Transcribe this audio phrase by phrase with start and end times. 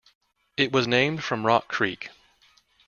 [0.57, 2.09] It was named from Rock Creek.